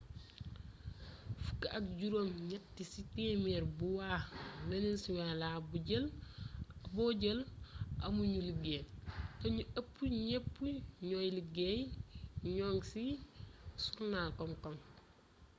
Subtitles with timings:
[1.43, 4.19] fukk ak juróom ñett ci téeméer bu waa
[4.67, 5.57] wenesyelaa
[6.95, 7.39] bo jël
[8.05, 8.83] amu ñu liggéey
[9.39, 9.95] té ñu ëpp
[10.27, 10.47] ñëp
[11.07, 11.81] ñuuy liggéey
[12.55, 13.03] ñoŋi ci
[13.83, 14.75] surnal kom-kom